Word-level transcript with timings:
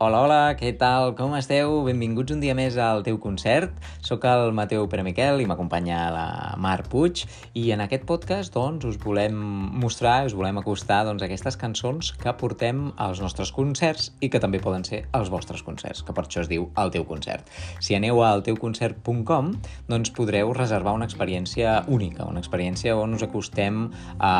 Hola, 0.00 0.20
hola, 0.22 0.42
què 0.54 0.68
tal? 0.78 1.08
Com 1.18 1.32
esteu? 1.34 1.72
Benvinguts 1.82 2.30
un 2.30 2.38
dia 2.38 2.52
més 2.54 2.76
al 2.78 3.00
teu 3.02 3.16
concert. 3.18 3.72
Soc 4.06 4.22
el 4.30 4.52
Mateu 4.54 4.84
Pere 4.86 5.02
Miquel 5.02 5.40
i 5.42 5.46
m'acompanya 5.50 5.96
la 6.14 6.26
Mar 6.62 6.84
Puig 6.86 7.24
i 7.58 7.64
en 7.74 7.82
aquest 7.82 8.04
podcast 8.06 8.54
doncs, 8.54 8.86
us 8.86 8.94
volem 9.02 9.34
mostrar, 9.82 10.28
us 10.28 10.36
volem 10.38 10.60
acostar 10.60 11.00
doncs, 11.08 11.24
aquestes 11.26 11.58
cançons 11.58 12.12
que 12.14 12.34
portem 12.38 12.92
als 12.94 13.18
nostres 13.18 13.50
concerts 13.56 14.12
i 14.22 14.28
que 14.30 14.38
també 14.38 14.60
poden 14.62 14.86
ser 14.86 15.00
els 15.18 15.32
vostres 15.34 15.64
concerts, 15.66 16.04
que 16.06 16.14
per 16.14 16.28
això 16.28 16.44
es 16.44 16.52
diu 16.52 16.68
el 16.78 16.94
teu 16.94 17.02
concert. 17.02 17.50
Si 17.82 17.98
aneu 17.98 18.22
a 18.22 18.30
alteuconcert.com 18.36 19.50
doncs 19.90 20.14
podreu 20.14 20.54
reservar 20.54 20.94
una 20.94 21.10
experiència 21.10 21.74
única, 21.88 22.28
una 22.30 22.38
experiència 22.38 22.94
on 22.94 23.18
us 23.18 23.26
acostem 23.26 23.88
a 24.22 24.32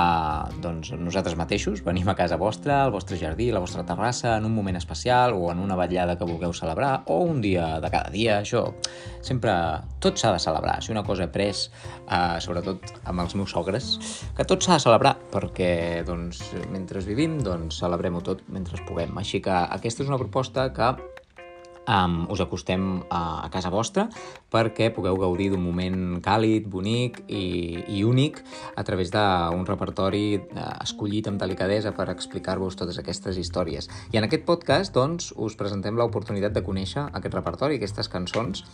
doncs, 0.63 0.95
nosaltres 0.95 1.35
mateixos, 1.35 1.83
venim 1.83 2.07
a 2.07 2.17
casa 2.23 2.39
vostra, 2.39 2.85
al 2.85 2.95
vostre 2.95 3.19
jardí, 3.19 3.51
a 3.51 3.59
la 3.59 3.67
vostra 3.67 3.83
terrassa, 3.83 4.39
en 4.39 4.47
un 4.47 4.55
moment 4.55 4.79
especial 4.79 5.35
o 5.35 5.48
en 5.53 5.61
una 5.63 5.77
vetllada 5.79 6.17
que 6.19 6.29
vulgueu 6.29 6.53
celebrar 6.57 7.05
o 7.07 7.21
un 7.25 7.41
dia 7.45 7.79
de 7.81 7.91
cada 7.93 8.11
dia, 8.15 8.41
això 8.43 8.65
sempre 9.25 9.53
tot 10.03 10.19
s'ha 10.21 10.33
de 10.35 10.43
celebrar. 10.43 10.79
Si 10.83 10.93
una 10.95 11.05
cosa 11.07 11.27
he 11.27 11.33
pres, 11.33 11.69
eh, 12.07 12.39
sobretot 12.45 12.93
amb 13.05 13.25
els 13.25 13.35
meus 13.39 13.55
sogres, 13.55 13.93
que 14.37 14.47
tot 14.49 14.65
s'ha 14.65 14.79
de 14.79 14.87
celebrar 14.87 15.17
perquè 15.33 16.05
doncs, 16.07 16.43
mentre 16.73 17.03
vivim 17.05 17.39
doncs, 17.45 17.81
celebrem-ho 17.83 18.23
tot 18.25 18.45
mentre 18.49 18.81
puguem. 18.89 19.17
Així 19.19 19.43
que 19.45 19.55
aquesta 19.55 20.05
és 20.05 20.11
una 20.11 20.21
proposta 20.21 20.71
que 20.73 20.95
um, 21.89 22.27
us 22.31 22.41
acostem 22.45 23.03
a, 23.09 23.47
a 23.47 23.49
casa 23.51 23.73
vostra 23.73 24.09
perquè 24.53 24.91
pugueu 24.95 25.17
gaudir 25.21 25.51
d'un 25.53 25.63
moment 25.65 26.21
càlid, 26.25 26.69
bonic 26.71 27.23
i, 27.27 27.83
i 27.99 28.05
únic 28.05 28.41
a 28.77 28.85
través 28.85 29.11
d'un 29.13 29.65
repertori 29.69 30.39
uh, 30.39 30.69
escollit 30.85 31.29
amb 31.29 31.41
delicadesa 31.41 31.93
per 31.97 32.09
explicar-vos 32.13 32.77
totes 32.79 33.01
aquestes 33.01 33.41
històries. 33.41 33.89
I 34.13 34.21
en 34.21 34.29
aquest 34.29 34.47
podcast, 34.49 34.95
doncs, 34.95 35.33
us 35.37 35.57
presentem 35.59 35.97
l'oportunitat 35.99 36.55
de 36.55 36.65
conèixer 36.65 37.09
aquest 37.13 37.37
repertori, 37.37 37.81
aquestes 37.81 38.09
cançons, 38.13 38.65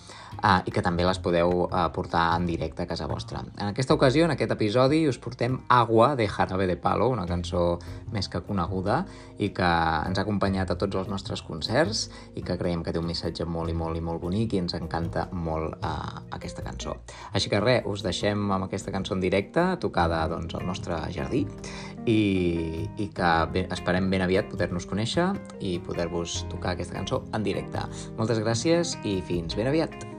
uh, 0.43 0.61
i 0.67 0.75
que 0.75 0.83
també 0.84 1.06
les 1.06 1.19
podeu 1.23 1.65
uh, 1.67 1.87
portar 1.95 2.27
en 2.37 2.47
directe 2.47 2.84
a 2.84 2.91
casa 2.91 3.09
vostra. 3.11 3.43
En 3.59 3.71
aquesta 3.71 3.95
ocasió, 3.95 4.27
en 4.27 4.34
aquest 4.34 4.55
episodi, 4.55 5.05
us 5.09 5.19
portem 5.19 5.59
Agua 5.69 6.15
de 6.19 6.28
Jarabe 6.28 6.69
de 6.71 6.77
Palo, 6.77 7.11
una 7.12 7.27
cançó 7.27 7.78
més 8.15 8.28
que 8.31 8.43
coneguda 8.47 9.03
i 9.43 9.51
que 9.55 9.71
ens 10.06 10.19
ha 10.19 10.23
acompanyat 10.23 10.71
a 10.71 10.78
tots 10.78 11.03
els 11.03 11.11
nostres 11.11 11.43
concerts 11.43 12.06
i 12.39 12.45
que 12.47 12.59
creiem 12.61 12.84
que 12.84 12.95
té 12.95 13.03
un 13.03 13.03
missatge 13.06 13.47
molt 13.48 13.70
i 13.72 13.77
molt 13.77 13.98
i 13.98 14.02
molt 14.05 14.22
bonic 14.22 14.55
i 14.55 14.62
ens 14.62 14.77
encanta 14.78 15.27
molt 15.33 15.77
uh, 15.80 16.22
aquesta 16.36 16.64
cançó. 16.66 16.97
Així 17.33 17.52
que 17.52 17.60
res, 17.62 17.84
us 17.91 18.05
deixem 18.06 18.47
amb 18.50 18.69
aquesta 18.69 18.94
cançó 18.94 19.16
en 19.16 19.22
directe, 19.24 19.66
tocada 19.83 20.24
doncs, 20.30 20.56
al 20.58 20.66
nostre 20.69 20.98
jardí 21.14 21.44
i, 22.06 22.19
i 23.00 23.10
que 23.14 23.34
ben, 23.52 23.70
esperem 23.75 24.10
ben 24.12 24.25
aviat 24.25 24.50
poder-nos 24.52 24.88
conèixer 24.91 25.30
i 25.60 25.78
poder-vos 25.84 26.42
tocar 26.52 26.75
aquesta 26.75 26.98
cançó 26.98 27.25
en 27.32 27.47
directe. 27.47 27.86
Moltes 28.19 28.42
gràcies 28.44 28.98
i 29.05 29.20
fins 29.28 29.56
ben 29.58 29.72
aviat! 29.72 30.14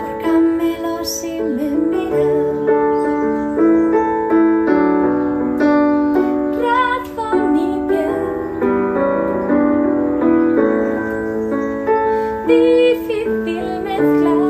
por 0.00 0.18
camelo 0.22 1.04
si 1.04 1.40
me 1.40 1.68
miras. 1.70 2.36
Razón 6.62 7.56
y 7.56 7.58
piel. 7.88 8.24
Difícil 12.46 13.80
mezclar 13.84 14.45